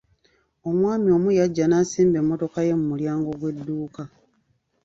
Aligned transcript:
Omwami 0.69 1.09
omu 1.17 1.29
yajja 1.39 1.65
n'asimba 1.67 2.19
mmotoka 2.21 2.59
ye 2.67 2.73
mu 2.79 2.85
mulyango 2.91 3.29
gw'edduuka. 3.39 4.03